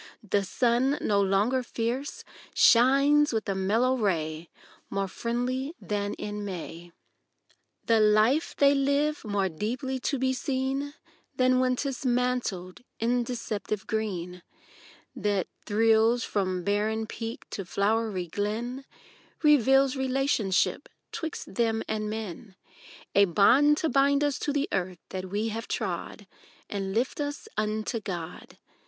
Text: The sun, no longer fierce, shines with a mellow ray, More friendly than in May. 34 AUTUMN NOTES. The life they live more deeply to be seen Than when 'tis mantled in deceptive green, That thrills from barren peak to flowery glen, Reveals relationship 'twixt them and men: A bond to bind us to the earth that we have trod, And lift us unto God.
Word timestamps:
The 0.27 0.43
sun, 0.43 0.97
no 0.99 1.21
longer 1.21 1.61
fierce, 1.61 2.23
shines 2.55 3.31
with 3.33 3.47
a 3.47 3.53
mellow 3.53 3.95
ray, 3.95 4.49
More 4.89 5.07
friendly 5.07 5.75
than 5.79 6.15
in 6.15 6.43
May. 6.43 6.91
34 7.85 7.85
AUTUMN 7.85 7.85
NOTES. 7.85 7.85
The 7.85 7.99
life 8.19 8.55
they 8.57 8.73
live 8.73 9.23
more 9.23 9.47
deeply 9.47 9.99
to 9.99 10.17
be 10.17 10.33
seen 10.33 10.95
Than 11.35 11.59
when 11.59 11.75
'tis 11.75 12.03
mantled 12.03 12.81
in 12.99 13.23
deceptive 13.23 13.85
green, 13.85 14.41
That 15.15 15.45
thrills 15.67 16.23
from 16.23 16.63
barren 16.63 17.05
peak 17.05 17.47
to 17.51 17.63
flowery 17.63 18.25
glen, 18.25 18.85
Reveals 19.43 19.95
relationship 19.95 20.89
'twixt 21.11 21.53
them 21.53 21.83
and 21.87 22.09
men: 22.09 22.55
A 23.13 23.25
bond 23.25 23.77
to 23.77 23.87
bind 23.87 24.23
us 24.23 24.39
to 24.39 24.51
the 24.51 24.67
earth 24.71 24.97
that 25.09 25.29
we 25.29 25.49
have 25.49 25.67
trod, 25.67 26.25
And 26.71 26.91
lift 26.91 27.21
us 27.21 27.47
unto 27.55 27.99
God. 27.99 28.57